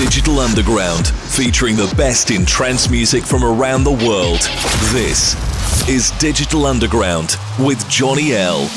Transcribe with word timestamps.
Digital 0.00 0.38
Underground, 0.38 1.08
featuring 1.08 1.76
the 1.76 1.92
best 1.94 2.30
in 2.30 2.46
trance 2.46 2.88
music 2.88 3.22
from 3.22 3.44
around 3.44 3.84
the 3.84 3.90
world. 3.90 4.40
This 4.94 5.36
is 5.90 6.10
Digital 6.12 6.64
Underground 6.64 7.36
with 7.58 7.86
Johnny 7.86 8.32
L. 8.32 8.70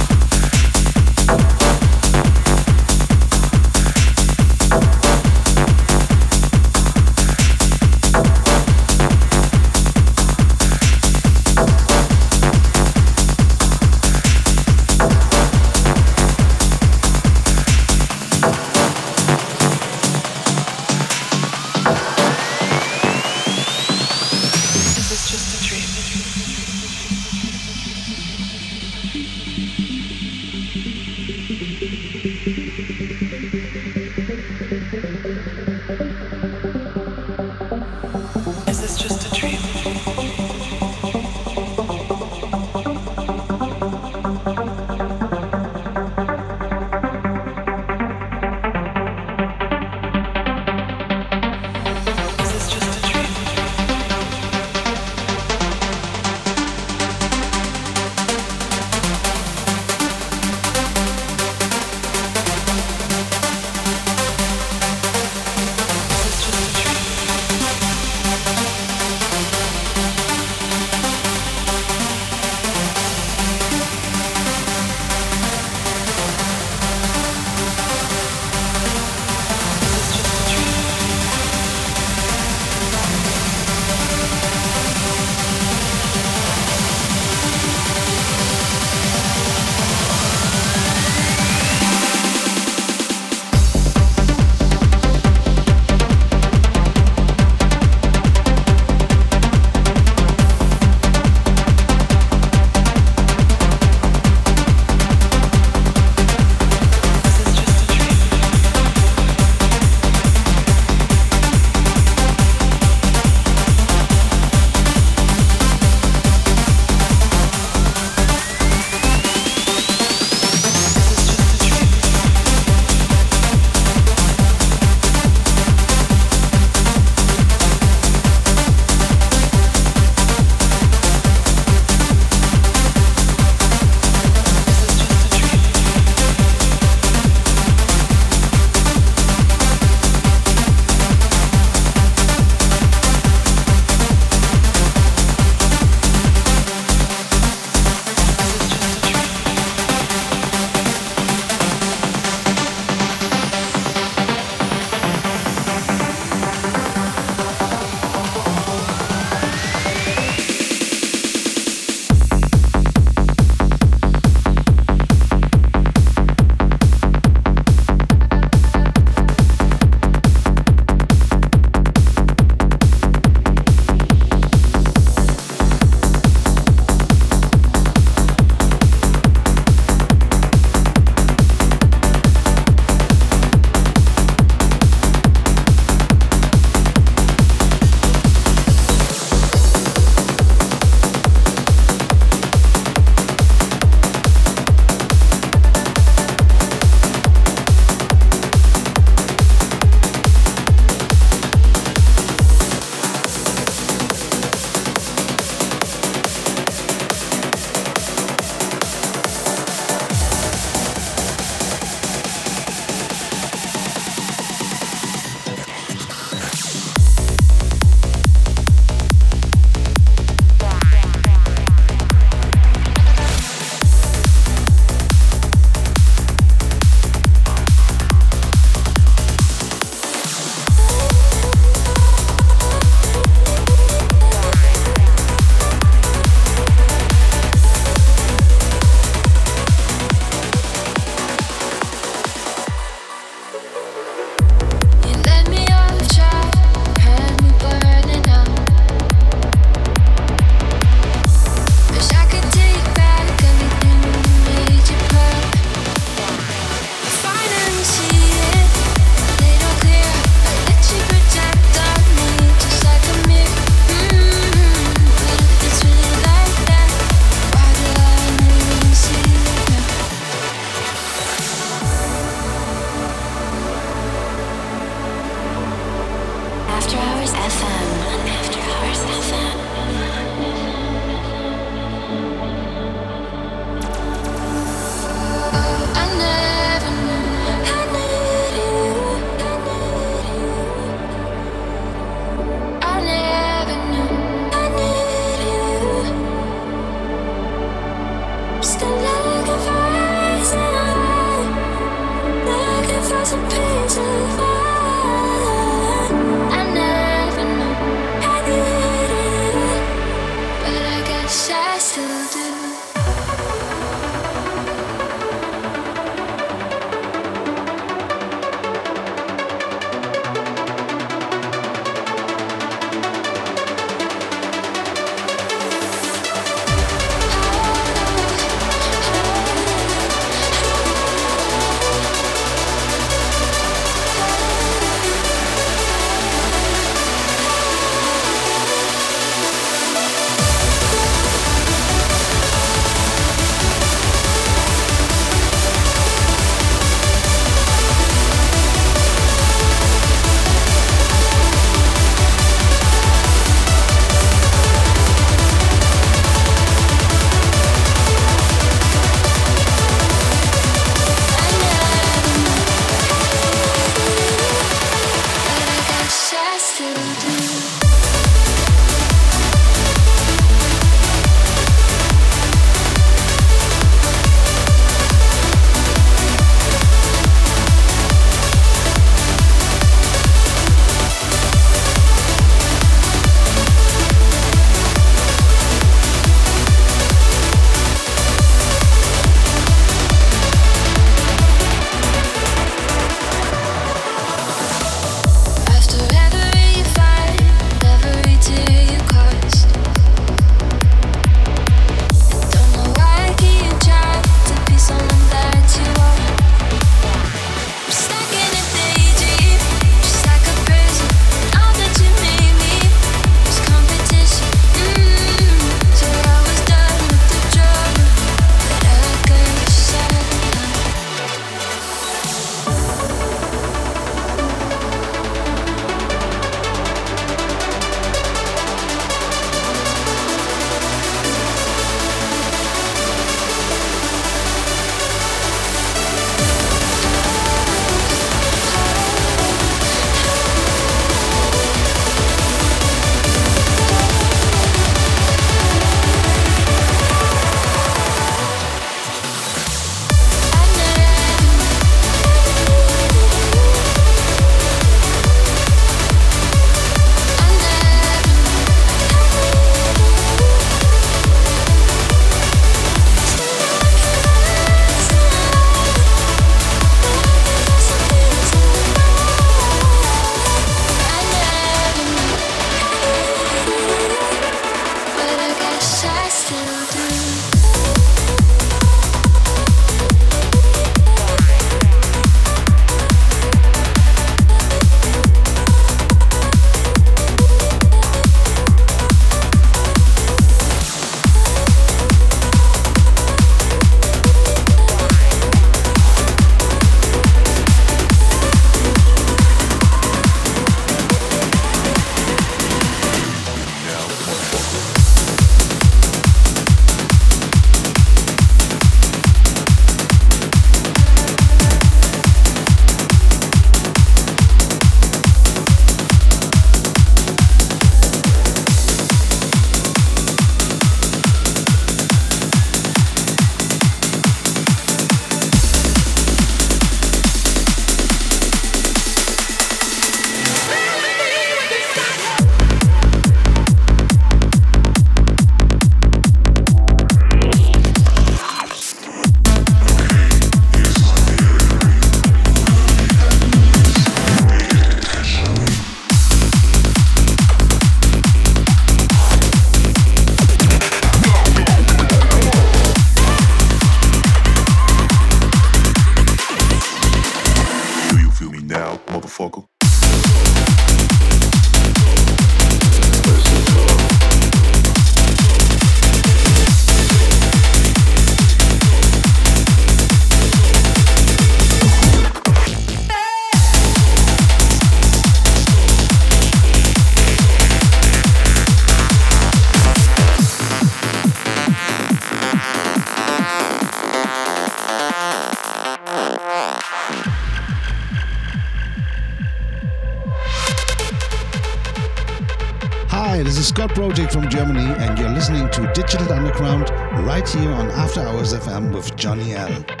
Project 593.93 594.31
from 594.31 594.49
Germany, 594.49 594.93
and 595.03 595.19
you're 595.19 595.29
listening 595.29 595.69
to 595.71 595.91
Digital 595.93 596.31
Underground 596.31 596.89
right 597.25 597.47
here 597.47 597.71
on 597.71 597.91
After 597.91 598.21
Hours 598.21 598.53
FM 598.53 598.93
with 598.93 599.15
Johnny 599.17 599.53
L. 599.53 600.00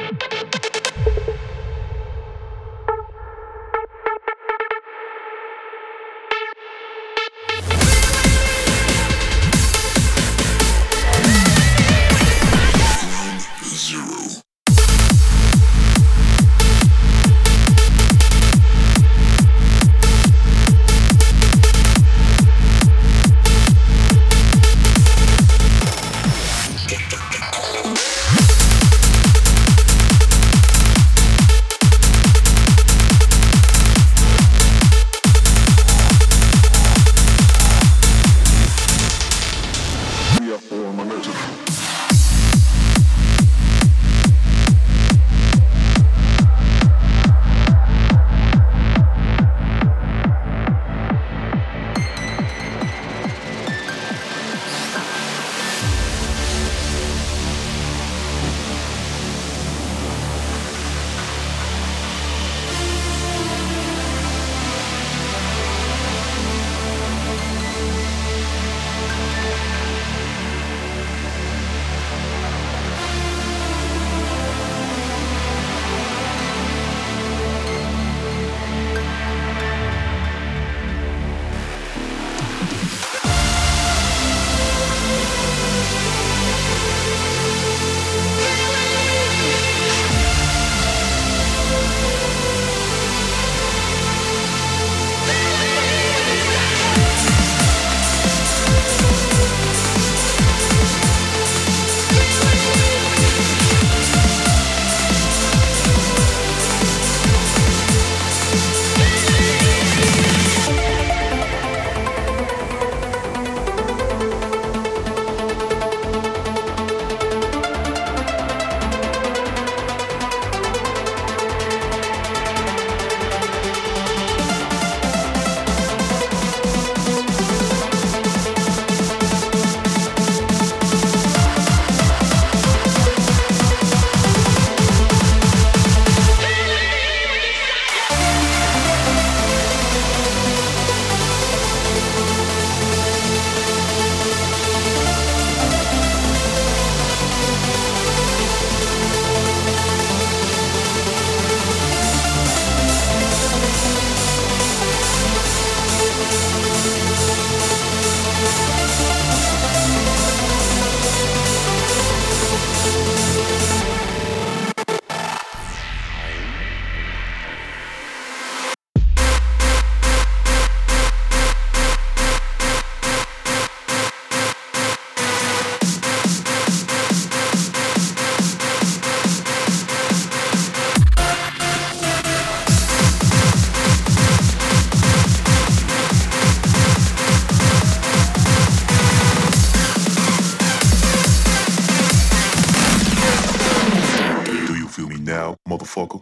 now, 195.41 195.55
motherfucker. 195.67 196.21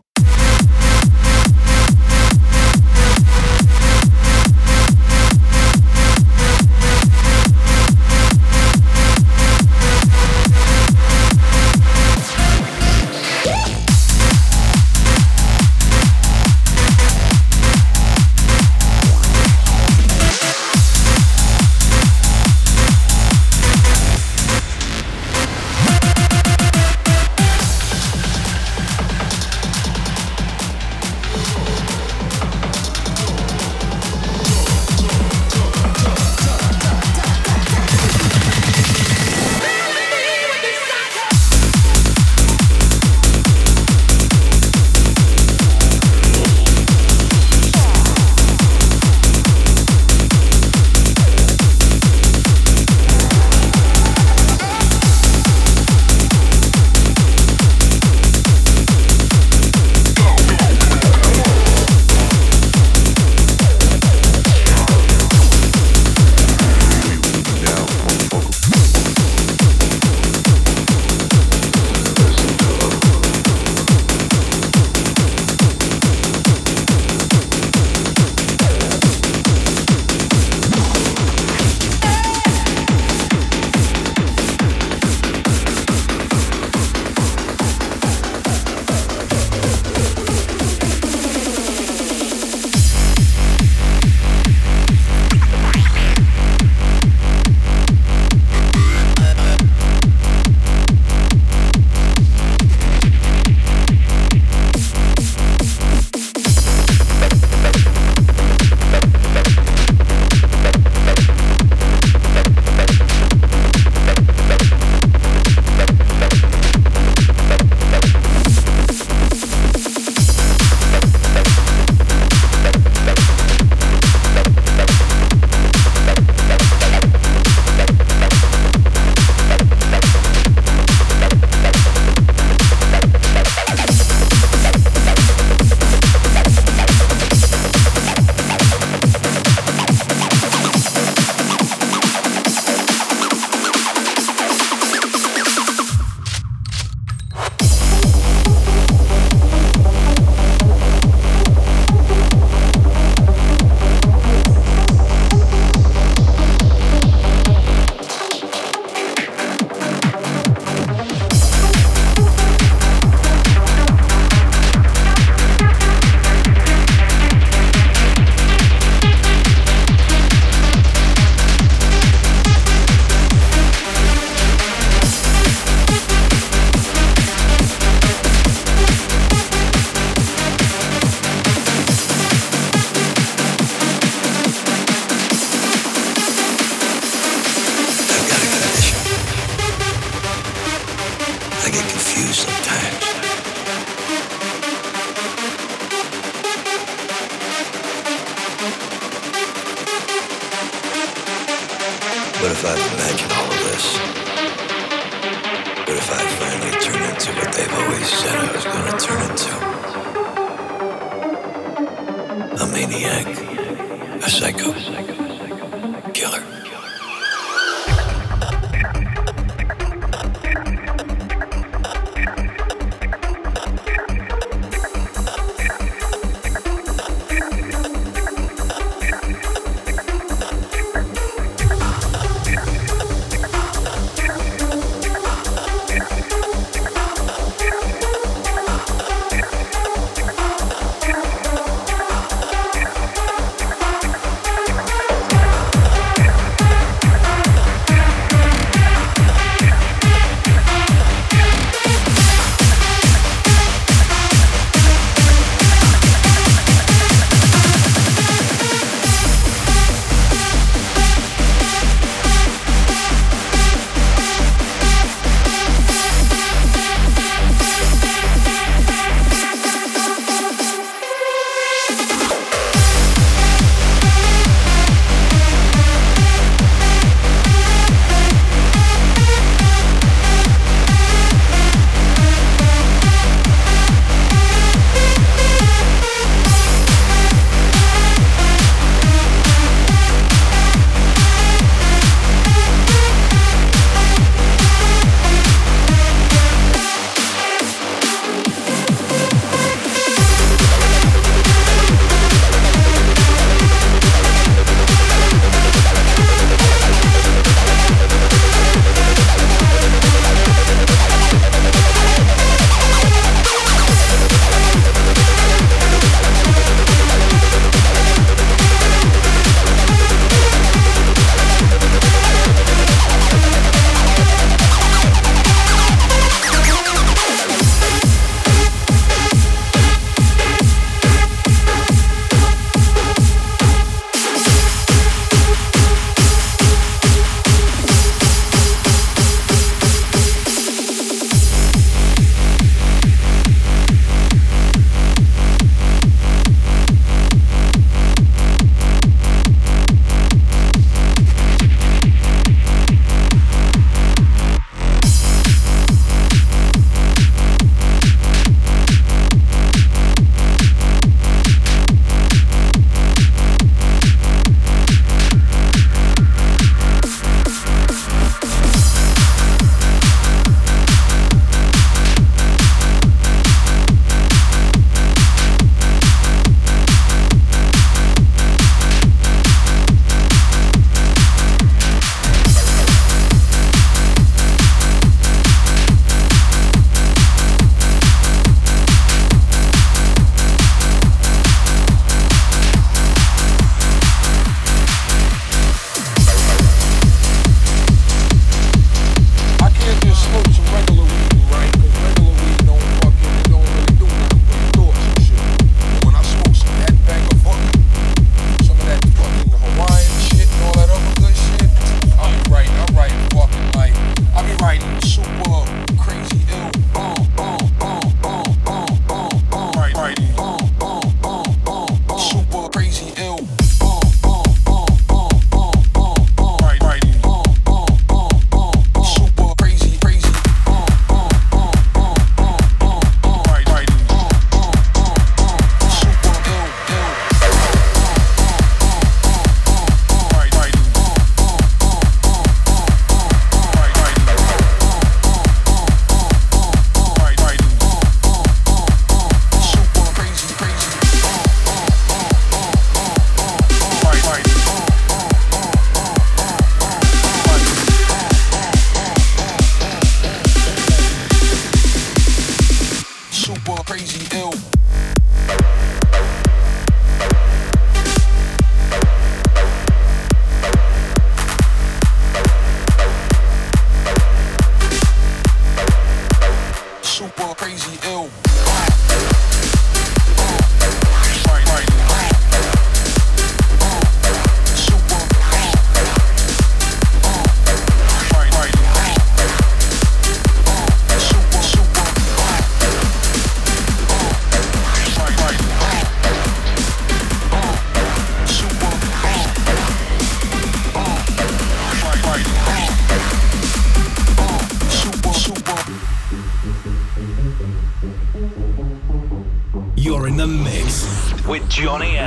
Johnny 511.79 512.18